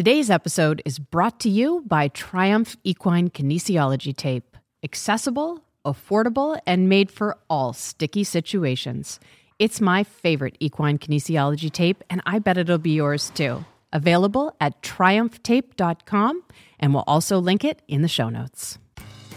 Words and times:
Today's 0.00 0.30
episode 0.30 0.80
is 0.86 0.98
brought 0.98 1.38
to 1.40 1.50
you 1.50 1.84
by 1.86 2.08
Triumph 2.08 2.74
Equine 2.84 3.28
Kinesiology 3.28 4.16
Tape. 4.16 4.56
Accessible, 4.82 5.62
affordable, 5.84 6.58
and 6.66 6.88
made 6.88 7.10
for 7.10 7.36
all 7.50 7.74
sticky 7.74 8.24
situations. 8.24 9.20
It's 9.58 9.78
my 9.78 10.02
favorite 10.02 10.56
equine 10.58 10.96
kinesiology 10.96 11.70
tape, 11.70 12.02
and 12.08 12.22
I 12.24 12.38
bet 12.38 12.56
it'll 12.56 12.78
be 12.78 12.92
yours 12.92 13.28
too. 13.34 13.62
Available 13.92 14.56
at 14.58 14.80
triumphtape.com, 14.80 16.44
and 16.78 16.94
we'll 16.94 17.04
also 17.06 17.38
link 17.38 17.62
it 17.62 17.82
in 17.86 18.00
the 18.00 18.08
show 18.08 18.30
notes. 18.30 18.78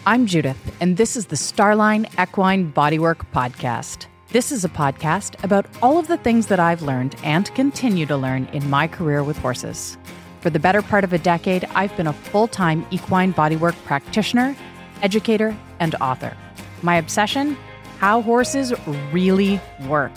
I'm 0.05 0.25
Judith, 0.27 0.77
and 0.79 0.95
this 0.95 1.17
is 1.17 1.25
the 1.25 1.35
Starline 1.35 2.05
Equine 2.17 2.71
Bodywork 2.71 3.25
Podcast. 3.33 4.05
This 4.29 4.49
is 4.49 4.63
a 4.63 4.69
podcast 4.69 5.43
about 5.43 5.65
all 5.81 5.99
of 5.99 6.07
the 6.07 6.17
things 6.17 6.47
that 6.47 6.61
I've 6.61 6.83
learned 6.83 7.17
and 7.21 7.53
continue 7.53 8.05
to 8.05 8.15
learn 8.15 8.45
in 8.53 8.69
my 8.69 8.87
career 8.87 9.25
with 9.25 9.37
horses. 9.37 9.97
For 10.43 10.49
the 10.49 10.59
better 10.59 10.81
part 10.81 11.05
of 11.05 11.13
a 11.13 11.17
decade, 11.17 11.63
I've 11.73 11.95
been 11.95 12.07
a 12.07 12.11
full 12.11 12.49
time 12.49 12.85
equine 12.91 13.33
bodywork 13.33 13.81
practitioner, 13.85 14.53
educator, 15.01 15.55
and 15.79 15.95
author. 16.01 16.35
My 16.81 16.97
obsession 16.97 17.55
how 17.99 18.21
horses 18.21 18.73
really 19.13 19.61
work, 19.87 20.11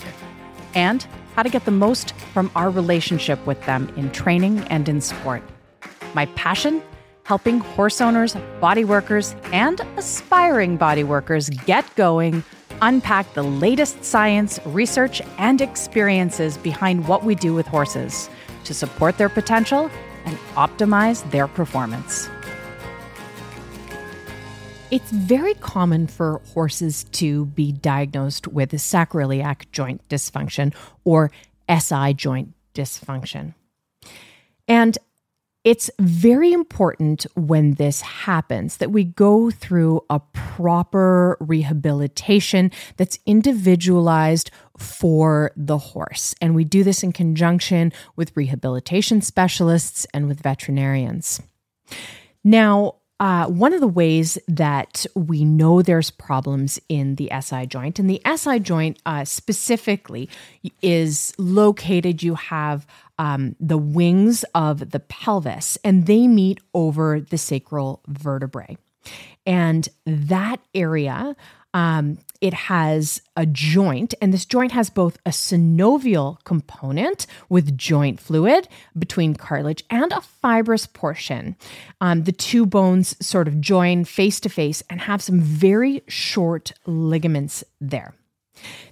and 0.75 1.07
how 1.33 1.43
to 1.43 1.49
get 1.49 1.63
the 1.63 1.71
most 1.71 2.11
from 2.33 2.51
our 2.57 2.69
relationship 2.69 3.39
with 3.47 3.65
them 3.65 3.87
in 3.95 4.11
training 4.11 4.59
and 4.69 4.89
in 4.89 4.99
sport. 4.99 5.41
My 6.13 6.25
passion 6.35 6.83
helping 7.23 7.59
horse 7.61 8.01
owners, 8.01 8.35
body 8.59 8.83
workers, 8.83 9.33
and 9.53 9.79
aspiring 9.95 10.75
body 10.75 11.05
workers 11.05 11.49
get 11.49 11.85
going, 11.95 12.43
unpack 12.81 13.33
the 13.33 13.43
latest 13.43 14.03
science, 14.03 14.59
research, 14.65 15.21
and 15.37 15.61
experiences 15.61 16.57
behind 16.57 17.07
what 17.07 17.23
we 17.23 17.33
do 17.33 17.53
with 17.53 17.65
horses 17.65 18.29
to 18.65 18.73
support 18.73 19.17
their 19.17 19.29
potential 19.29 19.89
and 20.27 20.37
optimize 20.55 21.29
their 21.31 21.47
performance. 21.47 22.29
It's 24.91 25.09
very 25.11 25.53
common 25.55 26.07
for 26.07 26.41
horses 26.53 27.05
to 27.13 27.45
be 27.45 27.71
diagnosed 27.71 28.47
with 28.47 28.71
sacroiliac 28.71 29.71
joint 29.71 30.07
dysfunction 30.09 30.73
or 31.03 31.31
SI 31.69 32.13
joint 32.13 32.53
dysfunction. 32.73 33.53
And 34.67 34.97
it's 35.67 35.91
very 35.99 36.53
important 36.53 37.25
when 37.35 37.73
this 37.73 37.99
happens 37.99 38.77
that 38.77 38.89
we 38.89 39.03
go 39.03 39.51
through 39.51 39.99
a 40.09 40.21
proper 40.31 41.35
rehabilitation 41.41 42.71
that's 42.95 43.19
individualized 43.25 44.49
for 44.77 45.51
the 45.57 45.77
horse. 45.77 46.33
And 46.39 46.55
we 46.55 46.63
do 46.63 46.85
this 46.85 47.03
in 47.03 47.11
conjunction 47.11 47.91
with 48.15 48.31
rehabilitation 48.37 49.19
specialists 49.19 50.07
and 50.13 50.29
with 50.29 50.39
veterinarians. 50.39 51.41
Now, 52.45 52.95
uh, 53.19 53.47
one 53.47 53.73
of 53.73 53.81
the 53.81 53.87
ways 53.87 54.37
that 54.47 55.05
we 55.15 55.43
know 55.43 55.81
there's 55.81 56.11
problems 56.11 56.79
in 56.87 57.15
the 57.15 57.29
SI 57.41 57.65
joint, 57.65 57.99
and 57.99 58.09
the 58.09 58.21
SI 58.37 58.59
joint 58.59 58.99
uh, 59.05 59.25
specifically 59.25 60.29
is 60.81 61.33
located, 61.37 62.21
you 62.21 62.35
have 62.35 62.85
um, 63.19 63.55
the 63.59 63.77
wings 63.77 64.43
of 64.55 64.91
the 64.91 64.99
pelvis, 64.99 65.77
and 65.83 66.05
they 66.05 66.27
meet 66.27 66.59
over 66.73 67.19
the 67.19 67.37
sacral 67.37 68.01
vertebrae. 68.07 68.77
And 69.45 69.87
that 70.05 70.59
area 70.75 71.35
um, 71.73 72.17
it 72.41 72.53
has 72.53 73.21
a 73.35 73.45
joint, 73.45 74.15
and 74.19 74.33
this 74.33 74.45
joint 74.45 74.71
has 74.71 74.89
both 74.89 75.17
a 75.25 75.29
synovial 75.29 76.43
component 76.43 77.27
with 77.49 77.77
joint 77.77 78.19
fluid 78.19 78.67
between 78.97 79.35
cartilage 79.35 79.83
and 79.89 80.11
a 80.11 80.21
fibrous 80.21 80.87
portion. 80.87 81.55
Um, 82.01 82.23
the 82.23 82.31
two 82.31 82.65
bones 82.65 83.15
sort 83.25 83.47
of 83.47 83.61
join 83.61 84.05
face 84.05 84.39
to 84.39 84.49
face 84.49 84.81
and 84.89 85.01
have 85.01 85.21
some 85.21 85.39
very 85.39 86.03
short 86.07 86.71
ligaments 86.85 87.63
there. 87.79 88.15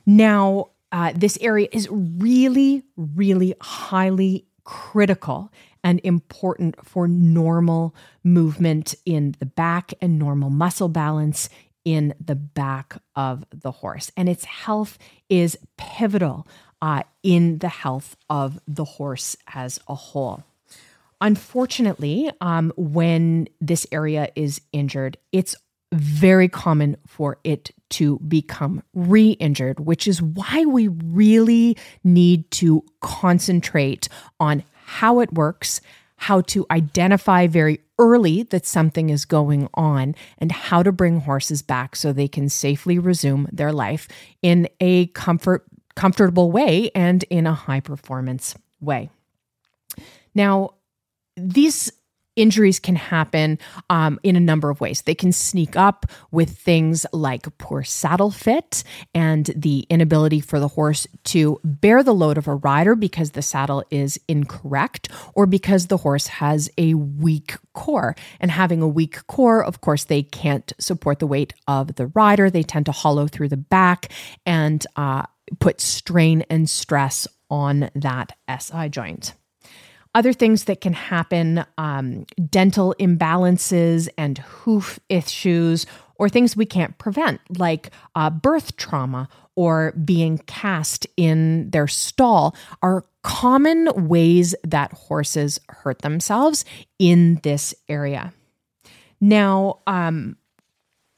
Now, 0.06 0.70
uh, 0.96 1.12
this 1.14 1.38
area 1.42 1.68
is 1.74 1.90
really, 1.92 2.82
really 2.96 3.54
highly 3.60 4.46
critical 4.64 5.52
and 5.84 6.00
important 6.06 6.74
for 6.86 7.06
normal 7.06 7.94
movement 8.24 8.96
in 9.06 9.36
the 9.40 9.46
back 9.46 9.94
and 10.00 10.18
normal 10.18 10.50
muscle 10.50 10.88
balance 10.88 11.50
in 11.84 12.14
the 12.24 12.34
back 12.34 12.96
of 13.14 13.44
the 13.52 13.72
horse. 13.72 14.10
And 14.16 14.30
its 14.30 14.46
health 14.46 14.98
is 15.28 15.58
pivotal 15.76 16.48
uh, 16.82 17.04
in 17.24 17.58
the 17.58 17.68
health 17.68 18.16
of 18.30 18.58
the 18.66 18.86
horse 18.86 19.36
as 19.54 19.82
a 19.90 19.96
whole. 19.96 20.46
Unfortunately, 21.20 22.32
um, 22.40 22.72
when 22.78 23.50
this 23.60 23.86
area 23.92 24.30
is 24.34 24.62
injured, 24.72 25.18
it's 25.34 25.58
very 25.96 26.48
common 26.48 26.98
for 27.08 27.38
it 27.44 27.72
to 27.92 28.20
become 28.20 28.84
re 28.94 29.32
injured, 29.32 29.80
which 29.80 30.08
is 30.08 30.22
why 30.22 30.66
we 30.66 30.88
really 30.88 31.78
need 32.04 32.50
to 32.52 32.84
concentrate 33.02 34.08
on 34.40 34.64
how 34.86 35.20
it 35.20 35.34
works, 35.34 35.82
how 36.18 36.42
to 36.42 36.66
identify 36.72 37.48
very 37.48 37.80
early 37.98 38.44
that 38.44 38.66
something 38.66 39.10
is 39.10 39.26
going 39.26 39.70
on 39.74 40.16
and 40.38 40.52
how 40.52 40.84
to 40.84 40.92
bring 40.92 41.22
horses 41.22 41.62
back 41.62 41.96
so 41.96 42.12
they 42.12 42.28
can 42.28 42.50
safely 42.50 43.00
resume 43.00 43.48
their 43.52 43.72
life 43.72 44.08
in 44.42 44.68
a 44.80 45.08
comfort 45.08 45.66
comfortable 45.96 46.52
way 46.52 46.92
and 46.94 47.24
in 47.30 47.48
a 47.48 47.54
high 47.54 47.80
performance 47.80 48.56
way. 48.82 49.10
Now, 50.34 50.72
these 51.38 51.92
injuries 52.36 52.80
can 52.80 52.96
happen 52.96 53.58
um, 53.90 54.20
in 54.24 54.36
a 54.36 54.40
number 54.40 54.70
of 54.70 54.82
ways. 54.82 55.02
They 55.02 55.16
can 55.16 55.32
sneak 55.32 55.76
up 55.76 56.06
with 56.32 56.58
things 56.58 57.06
like 57.14 57.46
poor 57.58 57.84
saddle 57.84 58.32
fit 58.32 58.84
and 59.14 59.46
the 59.56 59.86
inability 59.90 60.40
for 60.40 60.60
the 60.60 60.68
horse 60.68 61.08
to 61.26 61.60
bear 61.64 62.04
the 62.04 62.14
load 62.14 62.38
of 62.38 62.48
a 62.48 62.56
rider 62.56 62.96
because 62.96 63.32
the 63.32 63.42
saddle 63.42 63.84
is 63.90 64.20
incorrect 64.28 65.10
or 65.34 65.46
because 65.46 65.88
the 65.88 65.98
horse 65.98 66.28
has 66.28 66.70
a 66.78 66.94
weak 66.94 67.56
core. 67.74 68.16
And 68.40 68.52
having 68.52 68.82
a 68.82 68.88
weak 68.88 69.26
core, 69.28 69.64
of 69.64 69.82
course, 69.82 70.06
they 70.06 70.24
can't 70.24 70.72
support 70.80 71.20
the 71.20 71.28
weight 71.28 71.54
of 71.68 71.96
the 71.96 72.08
rider. 72.08 72.50
They 72.50 72.64
tend 72.64 72.86
to 72.88 72.92
hollow 72.92 73.28
through 73.28 73.50
the 73.50 73.58
back 73.58 74.12
and 74.46 74.86
uh, 74.96 75.24
put 75.60 75.82
strain 75.82 76.44
and 76.50 76.70
stress 76.70 77.28
on 77.50 77.90
that 77.96 78.36
SI 78.60 78.90
joint. 78.90 79.34
Other 80.16 80.32
things 80.32 80.64
that 80.64 80.80
can 80.80 80.94
happen 80.94 81.66
um, 81.78 82.26
dental 82.50 82.96
imbalances 83.00 84.08
and 84.18 84.38
hoof 84.38 84.98
issues, 85.10 85.86
or 86.16 86.30
things 86.30 86.56
we 86.56 86.66
can't 86.66 86.98
prevent, 86.98 87.42
like 87.60 87.92
uh, 88.16 88.30
birth 88.30 88.78
trauma 88.78 89.28
or 89.58 89.92
being 89.92 90.38
cast 90.38 91.06
in 91.18 91.70
their 91.70 91.88
stall, 91.88 92.56
are 92.82 93.06
common 93.24 94.08
ways 94.08 94.56
that 94.64 94.94
horses 94.94 95.60
hurt 95.68 96.00
themselves 96.00 96.64
in 96.98 97.42
this 97.44 97.76
area. 97.90 98.34
Now, 99.20 99.80
um, 99.86 100.38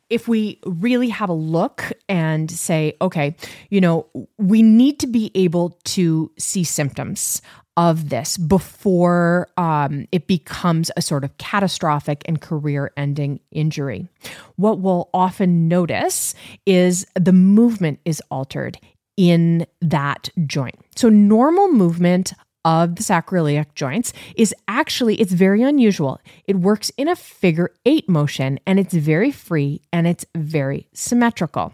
if 0.09 0.27
we 0.27 0.59
really 0.65 1.09
have 1.09 1.29
a 1.29 1.33
look 1.33 1.91
and 2.07 2.49
say, 2.49 2.95
okay, 3.01 3.35
you 3.69 3.81
know, 3.81 4.07
we 4.37 4.61
need 4.63 4.99
to 4.99 5.07
be 5.07 5.31
able 5.35 5.77
to 5.83 6.31
see 6.39 6.63
symptoms 6.63 7.41
of 7.77 8.09
this 8.09 8.37
before 8.37 9.47
um, 9.55 10.07
it 10.11 10.25
becomes 10.27 10.89
a 10.97 11.01
sort 11.01 11.23
of 11.23 11.37
catastrophic 11.37 12.23
and 12.25 12.41
career 12.41 12.91
ending 12.97 13.39
injury. 13.51 14.07
What 14.55 14.79
we'll 14.79 15.09
often 15.13 15.67
notice 15.67 16.33
is 16.65 17.05
the 17.13 17.31
movement 17.31 17.99
is 18.03 18.21
altered 18.31 18.79
in 19.15 19.65
that 19.79 20.29
joint. 20.45 20.75
So, 20.95 21.09
normal 21.09 21.69
movement 21.69 22.33
of 22.65 22.95
the 22.95 23.03
sacroiliac 23.03 23.73
joints 23.75 24.11
is 24.35 24.53
actually 24.67 25.15
it's 25.21 25.31
very 25.31 25.61
unusual. 25.61 26.19
It 26.45 26.57
works 26.57 26.91
in 26.97 27.07
a 27.07 27.15
figure 27.15 27.71
8 27.85 28.09
motion 28.09 28.59
and 28.65 28.79
it's 28.79 28.93
very 28.93 29.31
free 29.31 29.81
and 29.93 30.07
it's 30.07 30.25
very 30.35 30.87
symmetrical. 30.93 31.73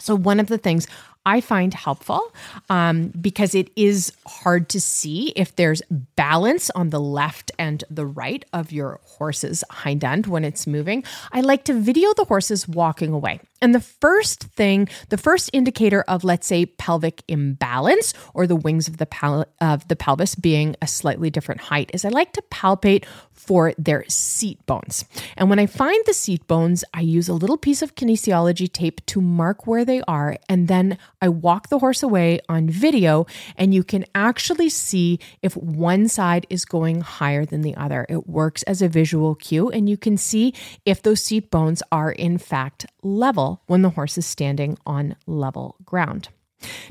So, 0.00 0.14
one 0.14 0.40
of 0.40 0.48
the 0.48 0.58
things 0.58 0.86
I 1.26 1.40
find 1.40 1.74
helpful 1.74 2.32
um, 2.70 3.08
because 3.08 3.54
it 3.54 3.70
is 3.76 4.12
hard 4.26 4.68
to 4.70 4.80
see 4.80 5.32
if 5.36 5.54
there's 5.56 5.82
balance 6.16 6.70
on 6.70 6.90
the 6.90 7.00
left 7.00 7.50
and 7.58 7.84
the 7.90 8.06
right 8.06 8.44
of 8.52 8.72
your 8.72 9.00
horse's 9.04 9.62
hind 9.70 10.04
end 10.04 10.26
when 10.26 10.44
it's 10.44 10.66
moving. 10.66 11.04
I 11.32 11.42
like 11.42 11.64
to 11.64 11.74
video 11.74 12.14
the 12.14 12.24
horses 12.24 12.66
walking 12.66 13.12
away. 13.12 13.40
And 13.60 13.74
the 13.74 13.80
first 13.80 14.44
thing, 14.44 14.88
the 15.08 15.18
first 15.18 15.50
indicator 15.52 16.02
of, 16.02 16.24
let's 16.24 16.46
say, 16.46 16.66
pelvic 16.66 17.22
imbalance 17.28 18.14
or 18.34 18.46
the 18.46 18.56
wings 18.56 18.88
of 18.88 18.98
the, 18.98 19.06
pal- 19.06 19.46
of 19.60 19.86
the 19.88 19.96
pelvis 19.96 20.34
being 20.34 20.76
a 20.80 20.86
slightly 20.86 21.30
different 21.30 21.60
height 21.62 21.90
is 21.92 22.04
I 22.04 22.08
like 22.10 22.32
to 22.34 22.42
palpate 22.50 23.04
for 23.32 23.72
their 23.78 24.04
seat 24.08 24.64
bones. 24.66 25.04
And 25.36 25.48
when 25.48 25.58
I 25.58 25.66
find 25.66 26.04
the 26.04 26.12
seat 26.12 26.46
bones, 26.46 26.84
I 26.92 27.00
use 27.00 27.28
a 27.28 27.34
little 27.34 27.56
piece 27.56 27.82
of 27.82 27.94
kinesiology 27.94 28.70
tape 28.70 29.04
to 29.06 29.20
mark 29.20 29.66
where 29.66 29.84
they 29.84 30.02
are. 30.02 30.36
And 30.48 30.68
then 30.68 30.98
I 31.22 31.28
walk 31.28 31.68
the 31.68 31.78
horse 31.78 32.02
away 32.02 32.40
on 32.48 32.68
video, 32.68 33.26
and 33.56 33.72
you 33.72 33.84
can 33.84 34.04
actually 34.14 34.68
see 34.68 35.20
if 35.40 35.56
one 35.56 36.08
side 36.08 36.46
is 36.50 36.64
going 36.64 37.00
higher 37.00 37.46
than 37.46 37.62
the 37.62 37.76
other. 37.76 38.06
It 38.08 38.28
works 38.28 38.64
as 38.64 38.82
a 38.82 38.88
visual 38.88 39.34
cue, 39.34 39.70
and 39.70 39.88
you 39.88 39.96
can 39.96 40.16
see 40.16 40.52
if 40.84 41.02
those 41.02 41.22
seat 41.22 41.50
bones 41.50 41.82
are 41.90 42.10
in 42.10 42.38
fact 42.38 42.86
level 43.02 43.47
when 43.66 43.82
the 43.82 43.90
horse 43.90 44.18
is 44.18 44.26
standing 44.26 44.78
on 44.86 45.16
level 45.26 45.76
ground. 45.84 46.28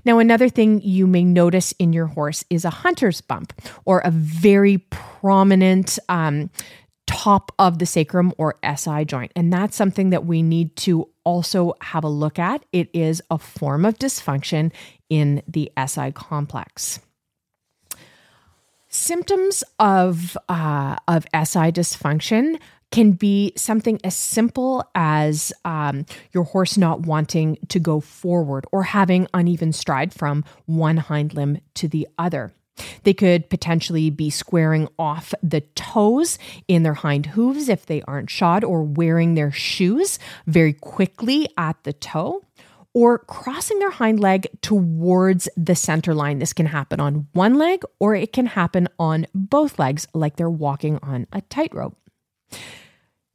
Now, 0.05 0.19
another 0.19 0.49
thing 0.49 0.81
you 0.81 1.07
may 1.07 1.23
notice 1.23 1.73
in 1.73 1.93
your 1.93 2.07
horse 2.07 2.43
is 2.49 2.63
a 2.63 2.69
hunter's 2.69 3.21
bump 3.21 3.53
or 3.85 3.99
a 3.99 4.11
very 4.11 4.77
prominent 4.89 5.99
um, 6.07 6.49
top 7.05 7.51
of 7.57 7.79
the 7.79 7.85
sacrum 7.85 8.33
or 8.37 8.57
SI 8.75 9.05
joint. 9.05 9.31
And 9.35 9.51
that's 9.51 9.75
something 9.75 10.11
that 10.11 10.25
we 10.25 10.41
need 10.41 10.75
to 10.77 11.09
also 11.23 11.73
have 11.81 12.03
a 12.03 12.09
look 12.09 12.37
at. 12.39 12.63
It 12.71 12.89
is 12.93 13.21
a 13.31 13.37
form 13.37 13.85
of 13.85 13.97
dysfunction 13.97 14.71
in 15.09 15.41
the 15.47 15.71
SI 15.85 16.11
complex. 16.11 16.99
Symptoms 18.89 19.63
of, 19.79 20.37
uh, 20.47 20.95
of 21.07 21.25
SI 21.33 21.71
dysfunction 21.71 22.59
can 22.91 23.11
be 23.11 23.53
something 23.55 23.99
as 24.03 24.15
simple 24.15 24.83
as 24.95 25.51
um, 25.65 26.05
your 26.31 26.45
horse 26.45 26.77
not 26.77 27.01
wanting 27.01 27.57
to 27.69 27.79
go 27.79 27.99
forward 27.99 28.65
or 28.71 28.83
having 28.83 29.27
uneven 29.33 29.73
stride 29.73 30.13
from 30.13 30.43
one 30.65 30.97
hind 30.97 31.33
limb 31.33 31.59
to 31.75 31.87
the 31.87 32.07
other. 32.17 32.53
They 33.03 33.13
could 33.13 33.49
potentially 33.49 34.09
be 34.09 34.29
squaring 34.29 34.87
off 34.99 35.33
the 35.41 35.61
toes 35.61 36.37
in 36.67 36.83
their 36.83 36.93
hind 36.93 37.27
hooves 37.27 37.69
if 37.69 37.85
they 37.85 38.01
aren't 38.03 38.29
shod, 38.29 38.63
or 38.63 38.83
wearing 38.83 39.33
their 39.33 39.51
shoes 39.51 40.19
very 40.45 40.73
quickly 40.73 41.49
at 41.57 41.83
the 41.83 41.93
toe, 41.93 42.43
or 42.93 43.19
crossing 43.19 43.79
their 43.79 43.91
hind 43.91 44.19
leg 44.19 44.47
towards 44.61 45.49
the 45.57 45.75
center 45.75 46.13
line. 46.13 46.39
This 46.39 46.53
can 46.53 46.67
happen 46.67 46.99
on 46.99 47.27
one 47.33 47.55
leg, 47.55 47.83
or 47.99 48.15
it 48.15 48.31
can 48.31 48.45
happen 48.45 48.87
on 48.99 49.25
both 49.33 49.79
legs, 49.79 50.07
like 50.13 50.35
they're 50.35 50.49
walking 50.49 50.99
on 51.01 51.25
a 51.33 51.41
tightrope. 51.41 51.97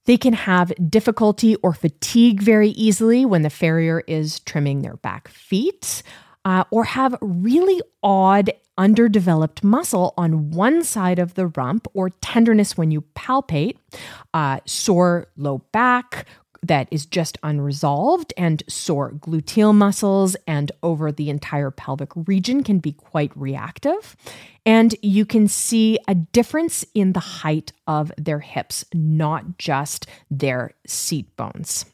They 0.05 0.17
can 0.17 0.33
have 0.33 0.73
difficulty 0.91 1.55
or 1.57 1.73
fatigue 1.73 2.41
very 2.41 2.71
easily 2.71 3.25
when 3.25 3.43
the 3.43 3.51
farrier 3.51 4.03
is 4.07 4.41
trimming 4.41 4.83
their 4.83 4.97
back 4.97 5.29
feet, 5.29 6.03
uh, 6.45 6.65
or 6.71 6.85
have 6.85 7.17
really 7.21 7.81
odd, 8.03 8.51
underdeveloped 8.77 9.63
muscle 9.63 10.13
on 10.17 10.51
one 10.51 10.83
side 10.83 11.19
of 11.19 11.35
the 11.35 11.47
rump, 11.47 11.87
or 11.95 12.11
tenderness 12.11 12.77
when 12.77 12.91
you 12.91 13.03
palpate, 13.15 13.77
uh, 14.35 14.59
sore 14.65 15.29
low 15.37 15.59
back, 15.73 16.27
that 16.63 16.89
is 16.91 17.07
just 17.07 17.39
unresolved, 17.43 18.33
and 18.37 18.63
sore 18.69 19.13
gluteal 19.13 19.75
muscles 19.75 20.37
and 20.47 20.71
over 20.83 21.11
the 21.11 21.29
entire 21.29 21.71
pelvic 21.71 22.11
region 22.15 22.63
can 22.63 22.79
be 22.79 22.93
quite 22.93 23.37
reactive. 23.37 24.17
And 24.65 24.95
you 25.03 25.27
can 25.27 25.49
see 25.49 25.99
a 26.07 26.15
difference 26.15 26.85
in 26.95 27.15
the 27.15 27.21
height 27.21 27.73
of 27.87 28.13
their 28.17 28.39
hips, 28.39 28.85
not 28.95 29.59
just 29.59 30.07
their 30.31 30.73
seat 30.87 31.35
bones. 31.37 31.85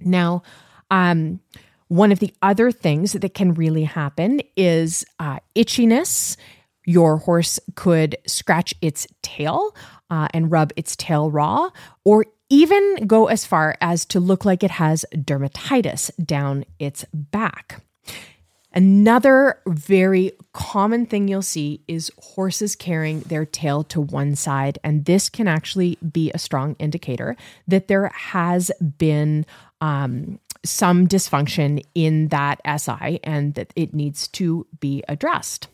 Now, 0.00 0.42
um, 0.90 1.40
one 1.86 2.10
of 2.10 2.18
the 2.18 2.34
other 2.42 2.72
things 2.72 3.12
that 3.12 3.34
can 3.34 3.54
really 3.54 3.84
happen 3.84 4.40
is 4.56 5.04
uh, 5.20 5.38
itchiness. 5.54 6.36
Your 6.84 7.18
horse 7.18 7.60
could 7.76 8.16
scratch 8.26 8.74
its 8.82 9.06
tail 9.22 9.74
uh, 10.10 10.28
and 10.34 10.50
rub 10.50 10.72
its 10.76 10.96
tail 10.96 11.30
raw, 11.30 11.70
or 12.04 12.26
even 12.50 13.06
go 13.06 13.26
as 13.26 13.44
far 13.44 13.76
as 13.80 14.04
to 14.06 14.20
look 14.20 14.44
like 14.44 14.62
it 14.62 14.72
has 14.72 15.04
dermatitis 15.14 16.10
down 16.24 16.64
its 16.78 17.04
back. 17.12 17.82
Another 18.76 19.60
very 19.68 20.32
common 20.52 21.06
thing 21.06 21.28
you'll 21.28 21.42
see 21.42 21.80
is 21.86 22.10
horses 22.18 22.74
carrying 22.74 23.20
their 23.20 23.46
tail 23.46 23.84
to 23.84 24.00
one 24.00 24.34
side, 24.34 24.80
and 24.82 25.04
this 25.04 25.28
can 25.28 25.46
actually 25.46 25.96
be 26.10 26.32
a 26.32 26.38
strong 26.38 26.74
indicator 26.80 27.36
that 27.68 27.86
there 27.86 28.08
has 28.08 28.72
been 28.98 29.46
um, 29.80 30.40
some 30.64 31.06
dysfunction 31.06 31.84
in 31.94 32.28
that 32.28 32.60
SI 32.66 33.20
and 33.22 33.54
that 33.54 33.72
it 33.76 33.94
needs 33.94 34.26
to 34.28 34.66
be 34.80 35.04
addressed. 35.08 35.68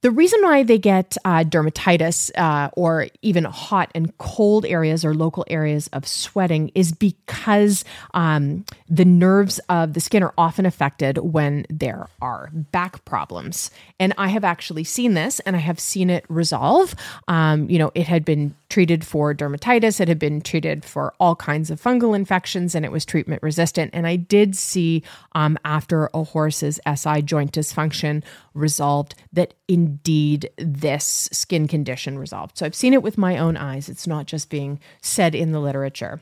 The 0.00 0.10
reason 0.10 0.40
why 0.42 0.62
they 0.62 0.78
get 0.78 1.16
uh, 1.24 1.44
dermatitis 1.44 2.30
uh, 2.36 2.70
or 2.74 3.08
even 3.22 3.44
hot 3.44 3.90
and 3.94 4.16
cold 4.18 4.64
areas 4.64 5.04
or 5.04 5.14
local 5.14 5.44
areas 5.48 5.88
of 5.88 6.06
sweating 6.06 6.70
is 6.74 6.92
because 6.92 7.84
um, 8.14 8.64
the 8.88 9.04
nerves 9.04 9.58
of 9.68 9.94
the 9.94 10.00
skin 10.00 10.22
are 10.22 10.34
often 10.38 10.66
affected 10.66 11.18
when 11.18 11.66
there 11.68 12.08
are 12.22 12.50
back 12.52 13.04
problems. 13.04 13.70
And 13.98 14.14
I 14.16 14.28
have 14.28 14.44
actually 14.44 14.84
seen 14.84 15.14
this 15.14 15.40
and 15.40 15.56
I 15.56 15.60
have 15.60 15.80
seen 15.80 16.10
it 16.10 16.24
resolve. 16.28 16.94
Um, 17.26 17.68
you 17.68 17.78
know, 17.78 17.90
it 17.94 18.06
had 18.06 18.24
been 18.24 18.54
treated 18.68 19.04
for 19.04 19.34
dermatitis, 19.34 20.00
it 20.00 20.08
had 20.08 20.18
been 20.18 20.40
treated 20.40 20.84
for 20.84 21.14
all 21.18 21.34
kinds 21.34 21.70
of 21.70 21.80
fungal 21.80 22.14
infections, 22.14 22.74
and 22.74 22.84
it 22.84 22.92
was 22.92 23.04
treatment 23.04 23.42
resistant. 23.42 23.90
And 23.94 24.06
I 24.06 24.16
did 24.16 24.56
see 24.56 25.02
um, 25.32 25.58
after 25.64 26.10
a 26.12 26.24
horse's 26.24 26.80
SI 26.94 27.22
joint 27.22 27.52
dysfunction 27.52 28.22
resolved 28.54 29.14
that 29.32 29.54
indeed 29.68 30.50
this 30.58 31.28
skin 31.32 31.66
condition 31.68 32.18
resolved. 32.18 32.58
So 32.58 32.66
I've 32.66 32.74
seen 32.74 32.92
it 32.92 33.02
with 33.02 33.18
my 33.18 33.38
own 33.38 33.56
eyes. 33.56 33.88
It's 33.88 34.06
not 34.06 34.26
just 34.26 34.50
being 34.50 34.80
said 35.00 35.34
in 35.34 35.52
the 35.52 35.60
literature. 35.60 36.20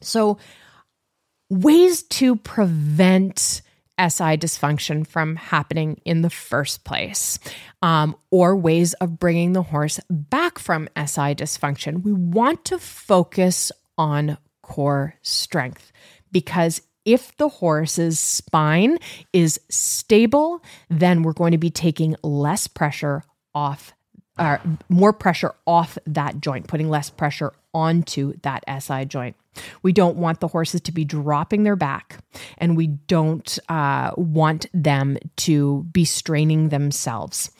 So, 0.00 0.38
ways 1.48 2.02
to 2.02 2.36
prevent 2.36 3.62
SI 3.98 4.36
dysfunction 4.36 5.06
from 5.06 5.36
happening 5.36 6.00
in 6.04 6.22
the 6.22 6.30
first 6.30 6.84
place, 6.84 7.38
um, 7.82 8.16
or 8.30 8.54
ways 8.56 8.92
of 8.94 9.18
bringing 9.18 9.52
the 9.52 9.62
horse 9.62 10.00
back 10.10 10.58
from 10.58 10.88
SI 10.96 11.34
dysfunction. 11.34 12.02
We 12.02 12.12
want 12.12 12.64
to 12.66 12.78
focus 12.78 13.72
on 13.96 14.38
core 14.62 15.14
strength 15.22 15.92
because 16.32 16.82
if 17.04 17.36
the 17.36 17.48
horse's 17.48 18.18
spine 18.18 18.98
is 19.32 19.60
stable, 19.70 20.62
then 20.90 21.22
we're 21.22 21.32
going 21.32 21.52
to 21.52 21.58
be 21.58 21.70
taking 21.70 22.16
less 22.22 22.66
pressure 22.66 23.22
off, 23.54 23.94
or 24.38 24.60
more 24.88 25.12
pressure 25.12 25.54
off 25.66 25.96
that 26.06 26.40
joint, 26.40 26.66
putting 26.66 26.90
less 26.90 27.08
pressure 27.08 27.52
onto 27.76 28.32
that 28.40 28.64
SI 28.80 29.04
joint. 29.04 29.36
We 29.82 29.92
don't 29.92 30.16
want 30.16 30.40
the 30.40 30.48
horses 30.48 30.80
to 30.82 30.92
be 30.92 31.04
dropping 31.04 31.62
their 31.62 31.76
back, 31.76 32.18
and 32.58 32.76
we 32.76 32.86
don't 32.86 33.58
uh, 33.68 34.12
want 34.16 34.66
them 34.72 35.18
to 35.36 35.84
be 35.92 36.04
straining 36.04 36.70
themselves 36.70 37.50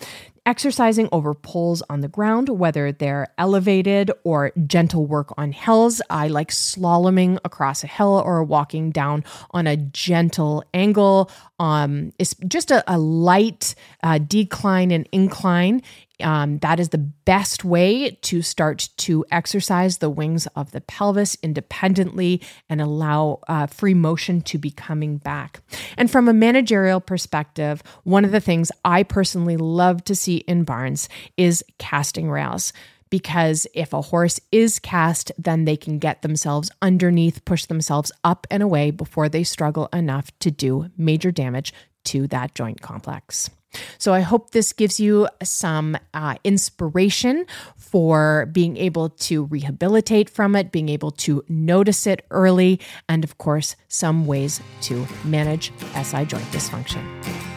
exercising 0.47 1.09
over 1.11 1.35
poles 1.35 1.83
on 1.91 2.01
the 2.01 2.09
ground, 2.09 2.49
whether 2.49 2.93
they're 2.93 3.27
elevated 3.37 4.11
or 4.23 4.53
gentle 4.67 5.05
work 5.05 5.35
on 5.37 5.51
hills. 5.53 6.01
I 6.09 6.29
like 6.29 6.51
slaloming 6.51 7.39
across 7.45 7.83
a 7.83 7.89
hill 7.89 8.23
or 8.25 8.43
walking 8.45 8.93
down 8.93 9.25
on 9.51 9.67
a 9.67 9.77
gentle 9.77 10.65
angle. 10.73 11.31
Um, 11.59 12.13
it's 12.19 12.35
just 12.47 12.71
a, 12.71 12.85
a 12.87 12.97
light 12.97 13.75
uh, 14.03 14.19
decline 14.19 14.93
and 14.93 15.09
incline 15.11 15.83
um, 16.23 16.59
that 16.59 16.81
is 16.81 16.91
the 16.91 16.99
best 16.99 17.65
way 17.65 18.11
to 18.23 18.43
start 18.43 18.89
to 18.99 19.25
exercise 19.31 19.99
the 19.99 20.11
wings 20.11 20.47
of 20.57 20.71
the 20.73 20.81
pelvis 20.81 21.37
independently 21.43 22.41
and 22.69 22.81
allow 22.81 23.41
uh, 23.49 23.67
free 23.67 23.95
motion 23.95 24.41
to 24.43 24.59
be 24.59 24.71
coming 24.71 25.19
back. 25.19 25.61
And 25.97 26.11
from 26.11 26.29
a 26.29 26.33
managerial 26.33 27.01
perspective, 27.01 27.83
one 28.05 28.25
of 28.25 28.33
the 28.33 28.41
things 28.41 28.73
I 28.85 29.03
personally 29.03 29.57
love 29.57 30.05
to 30.05 30.15
see 30.15 30.37
in 30.37 30.65
barns 30.65 31.09
is 31.37 31.65
casting 31.79 32.31
rails 32.31 32.73
because 33.11 33.67
if 33.75 33.93
a 33.93 34.03
horse 34.03 34.41
is 34.51 34.79
cast, 34.79 35.31
then 35.39 35.65
they 35.65 35.77
can 35.77 35.99
get 35.99 36.23
themselves 36.23 36.71
underneath, 36.83 37.45
push 37.45 37.67
themselves 37.67 38.11
up 38.25 38.47
and 38.51 38.63
away 38.63 38.91
before 38.91 39.29
they 39.29 39.45
struggle 39.45 39.89
enough 39.93 40.37
to 40.41 40.51
do 40.51 40.91
major 40.97 41.31
damage 41.31 41.73
to 42.05 42.27
that 42.29 42.55
joint 42.55 42.81
complex. 42.81 43.51
So 43.99 44.13
I 44.13 44.21
hope 44.21 44.51
this 44.51 44.73
gives 44.73 45.01
you 45.01 45.29
some 45.43 45.97
uh, 46.15 46.37
inspiration 46.45 47.47
for 47.77 48.47
being 48.53 48.77
able 48.77 49.11
to 49.11 49.45
rehabilitate 49.45 50.29
from 50.29 50.55
it, 50.57 50.73
being 50.73 50.89
able 50.89 51.11
to 51.13 51.45
notice 51.49 52.07
it 52.07 52.25
early, 52.31 52.81
and 53.09 53.25
of 53.25 53.39
course, 53.39 53.77
some 53.89 54.27
ways 54.27 54.61
to 54.83 55.07
manage 55.25 55.73
SI 55.95 56.25
joint 56.25 56.45
dysfunction. 56.53 57.56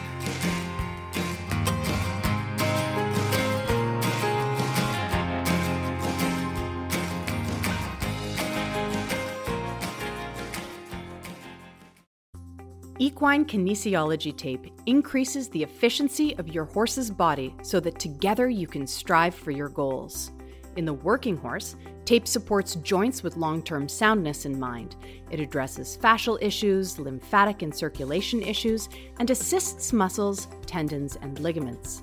Equine 13.02 13.46
kinesiology 13.46 14.36
tape 14.36 14.70
increases 14.84 15.48
the 15.48 15.62
efficiency 15.62 16.36
of 16.36 16.48
your 16.48 16.66
horse's 16.66 17.10
body 17.10 17.54
so 17.62 17.80
that 17.80 17.98
together 17.98 18.50
you 18.50 18.66
can 18.66 18.86
strive 18.86 19.34
for 19.34 19.52
your 19.52 19.70
goals. 19.70 20.32
In 20.76 20.84
the 20.84 20.92
working 20.92 21.38
horse, 21.38 21.76
tape 22.04 22.28
supports 22.28 22.74
joints 22.74 23.22
with 23.22 23.38
long 23.38 23.62
term 23.62 23.88
soundness 23.88 24.44
in 24.44 24.60
mind. 24.60 24.96
It 25.30 25.40
addresses 25.40 25.96
fascial 25.96 26.36
issues, 26.42 26.98
lymphatic 26.98 27.62
and 27.62 27.74
circulation 27.74 28.42
issues, 28.42 28.90
and 29.18 29.30
assists 29.30 29.94
muscles, 29.94 30.48
tendons, 30.66 31.16
and 31.22 31.40
ligaments. 31.40 32.02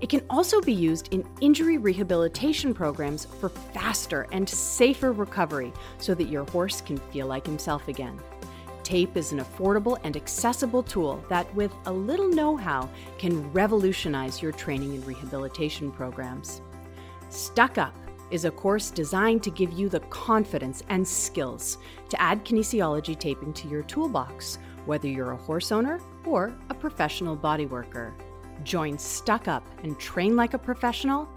It 0.00 0.08
can 0.08 0.22
also 0.30 0.62
be 0.62 0.72
used 0.72 1.12
in 1.12 1.28
injury 1.42 1.76
rehabilitation 1.76 2.72
programs 2.72 3.26
for 3.26 3.50
faster 3.50 4.26
and 4.32 4.48
safer 4.48 5.12
recovery 5.12 5.74
so 5.98 6.14
that 6.14 6.30
your 6.30 6.46
horse 6.46 6.80
can 6.80 6.96
feel 6.96 7.26
like 7.26 7.44
himself 7.44 7.86
again. 7.88 8.18
Tape 8.92 9.16
is 9.16 9.32
an 9.32 9.40
affordable 9.40 9.96
and 10.04 10.14
accessible 10.18 10.82
tool 10.82 11.24
that, 11.30 11.54
with 11.54 11.72
a 11.86 11.90
little 11.90 12.28
know 12.28 12.58
how, 12.58 12.90
can 13.16 13.50
revolutionize 13.50 14.42
your 14.42 14.52
training 14.52 14.92
and 14.92 15.06
rehabilitation 15.06 15.90
programs. 15.90 16.60
Stuck 17.30 17.78
Up 17.78 17.96
is 18.30 18.44
a 18.44 18.50
course 18.50 18.90
designed 18.90 19.42
to 19.44 19.50
give 19.50 19.72
you 19.72 19.88
the 19.88 20.00
confidence 20.10 20.82
and 20.90 21.08
skills 21.08 21.78
to 22.10 22.20
add 22.20 22.44
kinesiology 22.44 23.18
taping 23.18 23.54
to 23.54 23.66
your 23.66 23.82
toolbox, 23.84 24.58
whether 24.84 25.08
you're 25.08 25.32
a 25.32 25.36
horse 25.38 25.72
owner 25.72 25.98
or 26.26 26.54
a 26.68 26.74
professional 26.74 27.34
body 27.34 27.64
worker. 27.64 28.12
Join 28.62 28.98
Stuck 28.98 29.48
Up 29.48 29.66
and 29.82 29.98
train 29.98 30.36
like 30.36 30.52
a 30.52 30.58
professional, 30.58 31.30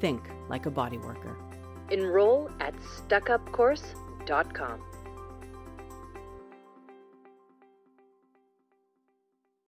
think 0.00 0.30
like 0.48 0.64
a 0.64 0.70
body 0.70 0.96
worker. 0.96 1.36
Enroll 1.90 2.50
at 2.58 2.74
stuckupcourse.com. 2.80 4.80